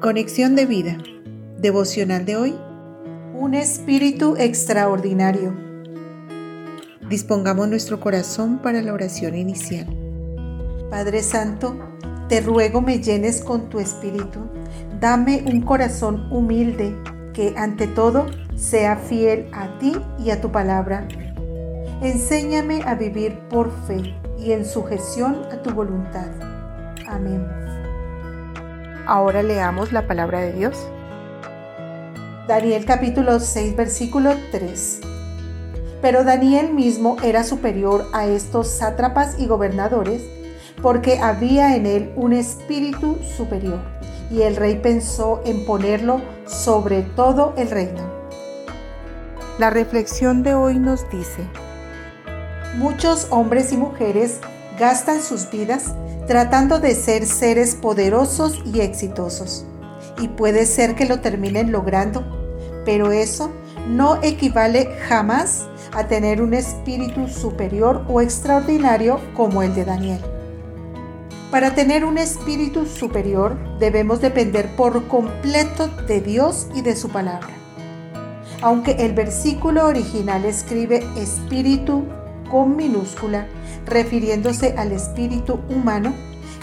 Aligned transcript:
Conexión 0.00 0.56
de 0.56 0.64
vida. 0.64 0.96
Devocional 1.58 2.24
de 2.24 2.34
hoy. 2.34 2.54
Un 3.34 3.52
espíritu 3.52 4.34
extraordinario. 4.38 5.54
Dispongamos 7.10 7.68
nuestro 7.68 8.00
corazón 8.00 8.60
para 8.62 8.80
la 8.80 8.94
oración 8.94 9.36
inicial. 9.36 9.86
Padre 10.88 11.22
Santo, 11.22 11.76
te 12.30 12.40
ruego 12.40 12.80
me 12.80 13.00
llenes 13.00 13.44
con 13.44 13.68
tu 13.68 13.78
espíritu. 13.78 14.40
Dame 14.98 15.44
un 15.44 15.60
corazón 15.60 16.32
humilde 16.32 16.96
que 17.34 17.52
ante 17.58 17.86
todo 17.86 18.24
sea 18.56 18.96
fiel 18.96 19.50
a 19.52 19.78
ti 19.78 19.92
y 20.18 20.30
a 20.30 20.40
tu 20.40 20.50
palabra. 20.50 21.06
Enséñame 22.00 22.80
a 22.86 22.94
vivir 22.94 23.38
por 23.50 23.70
fe 23.86 24.14
y 24.38 24.52
en 24.52 24.64
sujeción 24.64 25.42
a 25.52 25.60
tu 25.60 25.74
voluntad. 25.74 26.30
Amén. 27.06 27.69
Ahora 29.10 29.42
leamos 29.42 29.90
la 29.90 30.06
palabra 30.06 30.38
de 30.38 30.52
Dios. 30.52 30.78
Daniel 32.46 32.84
capítulo 32.84 33.40
6 33.40 33.74
versículo 33.74 34.36
3. 34.52 35.00
Pero 36.00 36.22
Daniel 36.22 36.72
mismo 36.72 37.16
era 37.20 37.42
superior 37.42 38.06
a 38.12 38.26
estos 38.26 38.68
sátrapas 38.68 39.36
y 39.40 39.48
gobernadores 39.48 40.22
porque 40.80 41.18
había 41.18 41.74
en 41.74 41.86
él 41.86 42.12
un 42.14 42.32
espíritu 42.32 43.18
superior 43.36 43.80
y 44.30 44.42
el 44.42 44.54
rey 44.54 44.76
pensó 44.76 45.42
en 45.44 45.66
ponerlo 45.66 46.20
sobre 46.46 47.02
todo 47.02 47.52
el 47.56 47.68
reino. 47.68 48.08
La 49.58 49.70
reflexión 49.70 50.44
de 50.44 50.54
hoy 50.54 50.78
nos 50.78 51.10
dice, 51.10 51.42
muchos 52.76 53.26
hombres 53.30 53.72
y 53.72 53.76
mujeres 53.76 54.38
gastan 54.80 55.22
sus 55.22 55.50
vidas 55.50 55.94
tratando 56.26 56.80
de 56.80 56.94
ser 56.94 57.26
seres 57.26 57.74
poderosos 57.74 58.62
y 58.64 58.80
exitosos. 58.80 59.66
Y 60.18 60.28
puede 60.28 60.64
ser 60.64 60.94
que 60.94 61.04
lo 61.04 61.20
terminen 61.20 61.70
logrando, 61.70 62.24
pero 62.86 63.12
eso 63.12 63.52
no 63.86 64.22
equivale 64.22 64.88
jamás 65.06 65.66
a 65.92 66.08
tener 66.08 66.40
un 66.40 66.54
espíritu 66.54 67.28
superior 67.28 68.04
o 68.08 68.22
extraordinario 68.22 69.20
como 69.36 69.62
el 69.62 69.74
de 69.74 69.84
Daniel. 69.84 70.20
Para 71.50 71.74
tener 71.74 72.04
un 72.04 72.16
espíritu 72.16 72.86
superior 72.86 73.58
debemos 73.78 74.20
depender 74.20 74.74
por 74.76 75.08
completo 75.08 75.88
de 76.06 76.20
Dios 76.20 76.68
y 76.74 76.80
de 76.80 76.96
su 76.96 77.10
palabra. 77.10 77.50
Aunque 78.62 78.92
el 78.92 79.12
versículo 79.12 79.86
original 79.86 80.44
escribe 80.44 81.04
espíritu 81.16 82.04
con 82.50 82.76
minúscula, 82.76 83.46
refiriéndose 83.86 84.74
al 84.76 84.92
espíritu 84.92 85.60
humano, 85.68 86.14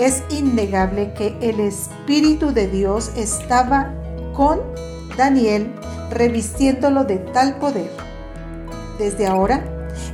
es 0.00 0.22
innegable 0.30 1.12
que 1.14 1.36
el 1.40 1.60
espíritu 1.60 2.52
de 2.52 2.66
Dios 2.68 3.12
estaba 3.16 3.92
con 4.34 4.60
Daniel, 5.16 5.70
revistiéndolo 6.10 7.04
de 7.04 7.18
tal 7.18 7.56
poder. 7.56 7.90
Desde 8.98 9.26
ahora, 9.26 9.62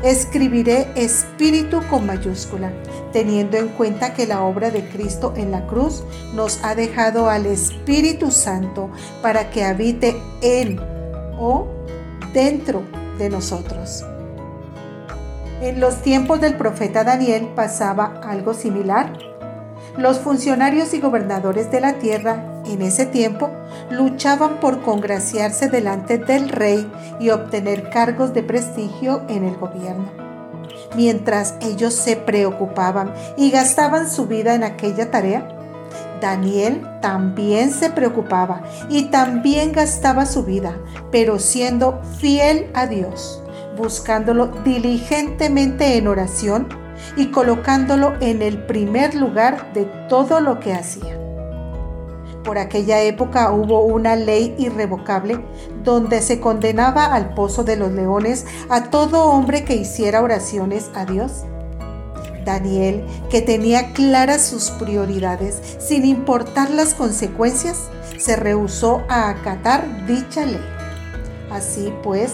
escribiré 0.02 0.88
espíritu 0.96 1.80
con 1.88 2.06
mayúscula, 2.06 2.72
teniendo 3.12 3.56
en 3.56 3.68
cuenta 3.68 4.14
que 4.14 4.26
la 4.26 4.42
obra 4.42 4.70
de 4.70 4.88
Cristo 4.88 5.34
en 5.36 5.50
la 5.50 5.66
cruz 5.66 6.02
nos 6.34 6.62
ha 6.64 6.74
dejado 6.74 7.28
al 7.28 7.46
Espíritu 7.46 8.30
Santo 8.30 8.90
para 9.22 9.50
que 9.50 9.64
habite 9.64 10.20
en 10.42 10.80
o 11.38 11.66
dentro 12.32 12.82
de 13.18 13.30
nosotros. 13.30 14.04
En 15.60 15.80
los 15.80 16.02
tiempos 16.02 16.40
del 16.40 16.54
profeta 16.54 17.02
Daniel 17.02 17.48
pasaba 17.56 18.20
algo 18.22 18.54
similar. 18.54 19.12
Los 19.96 20.20
funcionarios 20.20 20.94
y 20.94 21.00
gobernadores 21.00 21.72
de 21.72 21.80
la 21.80 21.94
tierra 21.94 22.62
en 22.64 22.80
ese 22.80 23.06
tiempo 23.06 23.50
luchaban 23.90 24.60
por 24.60 24.82
congraciarse 24.82 25.68
delante 25.68 26.16
del 26.18 26.48
rey 26.48 26.88
y 27.18 27.30
obtener 27.30 27.90
cargos 27.90 28.32
de 28.34 28.44
prestigio 28.44 29.22
en 29.28 29.44
el 29.44 29.56
gobierno. 29.56 30.08
Mientras 30.94 31.56
ellos 31.60 31.92
se 31.92 32.14
preocupaban 32.14 33.12
y 33.36 33.50
gastaban 33.50 34.08
su 34.08 34.26
vida 34.26 34.54
en 34.54 34.62
aquella 34.62 35.10
tarea, 35.10 35.48
Daniel 36.20 36.86
también 37.00 37.72
se 37.72 37.90
preocupaba 37.90 38.62
y 38.88 39.06
también 39.06 39.72
gastaba 39.72 40.24
su 40.24 40.44
vida, 40.44 40.76
pero 41.10 41.40
siendo 41.40 42.00
fiel 42.20 42.70
a 42.74 42.86
Dios 42.86 43.42
buscándolo 43.78 44.48
diligentemente 44.64 45.96
en 45.96 46.08
oración 46.08 46.68
y 47.16 47.30
colocándolo 47.30 48.14
en 48.20 48.42
el 48.42 48.66
primer 48.66 49.14
lugar 49.14 49.72
de 49.72 49.84
todo 50.08 50.40
lo 50.40 50.60
que 50.60 50.74
hacía. 50.74 51.18
Por 52.44 52.58
aquella 52.58 53.02
época 53.02 53.52
hubo 53.52 53.84
una 53.84 54.16
ley 54.16 54.54
irrevocable 54.58 55.38
donde 55.84 56.20
se 56.22 56.40
condenaba 56.40 57.06
al 57.06 57.34
pozo 57.34 57.62
de 57.62 57.76
los 57.76 57.92
leones 57.92 58.46
a 58.68 58.84
todo 58.84 59.26
hombre 59.26 59.64
que 59.64 59.76
hiciera 59.76 60.22
oraciones 60.22 60.90
a 60.94 61.04
Dios. 61.04 61.44
Daniel, 62.44 63.04
que 63.30 63.42
tenía 63.42 63.92
claras 63.92 64.46
sus 64.46 64.70
prioridades 64.70 65.60
sin 65.78 66.06
importar 66.06 66.70
las 66.70 66.94
consecuencias, 66.94 67.90
se 68.16 68.36
rehusó 68.36 69.02
a 69.10 69.28
acatar 69.28 70.06
dicha 70.06 70.46
ley. 70.46 70.64
Así 71.50 71.92
pues, 72.02 72.32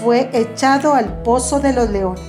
fue 0.00 0.30
echado 0.32 0.94
al 0.94 1.22
pozo 1.22 1.60
de 1.60 1.72
los 1.72 1.90
leones. 1.90 2.22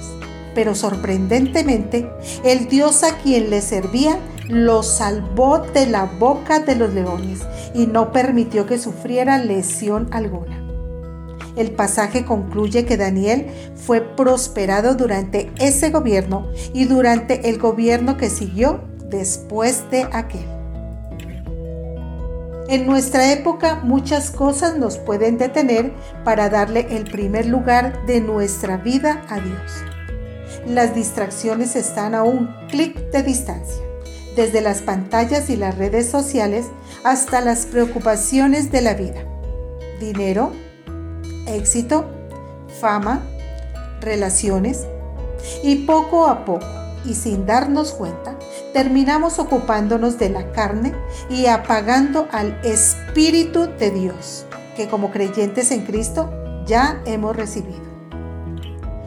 Pero 0.53 0.75
sorprendentemente, 0.75 2.09
el 2.43 2.67
Dios 2.67 3.03
a 3.03 3.17
quien 3.17 3.49
le 3.49 3.61
servía 3.61 4.17
lo 4.47 4.83
salvó 4.83 5.59
de 5.59 5.87
la 5.87 6.05
boca 6.05 6.59
de 6.59 6.75
los 6.75 6.93
leones 6.93 7.41
y 7.73 7.87
no 7.87 8.11
permitió 8.11 8.65
que 8.65 8.77
sufriera 8.77 9.37
lesión 9.37 10.07
alguna. 10.11 10.61
El 11.55 11.71
pasaje 11.71 12.25
concluye 12.25 12.85
que 12.85 12.97
Daniel 12.97 13.47
fue 13.75 14.01
prosperado 14.01 14.95
durante 14.95 15.51
ese 15.57 15.89
gobierno 15.89 16.47
y 16.73 16.85
durante 16.85 17.49
el 17.49 17.57
gobierno 17.57 18.17
que 18.17 18.29
siguió 18.29 18.81
después 19.09 19.89
de 19.89 20.03
aquel. 20.11 20.54
En 22.67 22.87
nuestra 22.87 23.31
época 23.31 23.81
muchas 23.83 24.31
cosas 24.31 24.75
nos 24.77 24.97
pueden 24.97 25.37
detener 25.37 25.93
para 26.23 26.49
darle 26.49 26.87
el 26.89 27.03
primer 27.03 27.45
lugar 27.45 28.05
de 28.07 28.21
nuestra 28.21 28.77
vida 28.77 29.23
a 29.29 29.39
Dios. 29.39 29.71
Las 30.65 30.95
distracciones 30.95 31.75
están 31.75 32.15
a 32.15 32.23
un 32.23 32.47
clic 32.67 32.95
de 33.11 33.21
distancia, 33.21 33.83
desde 34.35 34.61
las 34.61 34.81
pantallas 34.81 35.51
y 35.51 35.57
las 35.57 35.77
redes 35.77 36.09
sociales 36.09 36.65
hasta 37.03 37.39
las 37.39 37.67
preocupaciones 37.67 38.71
de 38.71 38.81
la 38.81 38.95
vida. 38.95 39.23
Dinero, 39.99 40.51
éxito, 41.45 42.05
fama, 42.81 43.21
relaciones. 44.01 44.87
Y 45.61 45.85
poco 45.85 46.25
a 46.25 46.43
poco, 46.45 46.65
y 47.05 47.13
sin 47.13 47.45
darnos 47.45 47.91
cuenta, 47.93 48.37
terminamos 48.73 49.39
ocupándonos 49.39 50.17
de 50.17 50.29
la 50.29 50.51
carne 50.51 50.93
y 51.29 51.45
apagando 51.45 52.27
al 52.31 52.59
Espíritu 52.63 53.67
de 53.79 53.91
Dios, 53.91 54.45
que 54.75 54.87
como 54.87 55.11
creyentes 55.11 55.71
en 55.71 55.85
Cristo 55.85 56.29
ya 56.65 57.01
hemos 57.05 57.35
recibido. 57.35 57.85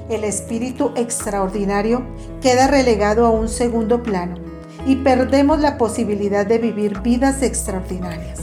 El 0.08 0.24
Espíritu 0.24 0.92
extraordinario 0.96 2.02
queda 2.40 2.66
relegado 2.66 3.26
a 3.26 3.30
un 3.30 3.48
segundo 3.48 4.02
plano 4.02 4.36
y 4.86 4.96
perdemos 4.96 5.60
la 5.60 5.76
posibilidad 5.76 6.46
de 6.46 6.58
vivir 6.58 7.00
vidas 7.00 7.42
extraordinarias. 7.42 8.40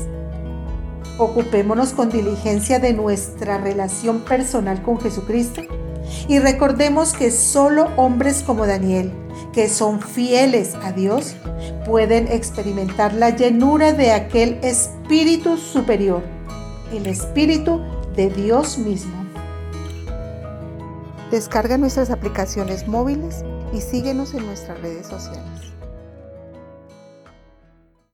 Ocupémonos 1.18 1.94
con 1.94 2.10
diligencia 2.10 2.80
de 2.80 2.94
nuestra 2.94 3.58
relación 3.58 4.20
personal 4.20 4.84
con 4.84 5.00
Jesucristo 5.00 5.62
y 6.28 6.40
recordemos 6.40 7.14
que 7.14 7.32
solo 7.32 7.90
hombres 7.98 8.44
como 8.44 8.66
Daniel, 8.66 9.12
que 9.54 9.70
son 9.70 10.02
fieles 10.02 10.76
a 10.84 10.92
Dios, 10.92 11.36
pueden 11.86 12.28
experimentar 12.28 13.14
la 13.14 13.30
llenura 13.30 13.94
de 13.94 14.12
aquel 14.12 14.60
espíritu 14.64 15.58
superior, 15.58 16.24
el 16.92 17.08
espíritu 17.08 17.82
de 18.16 18.30
Dios 18.30 18.78
mismo. 18.78 19.14
Descarga 21.32 21.78
nuestras 21.78 22.12
aplicaciones 22.12 22.88
móviles 22.88 23.44
y 23.74 23.82
síguenos 23.82 24.34
en 24.34 24.46
nuestras 24.46 24.80
redes 24.82 25.08
sociales. 25.08 25.74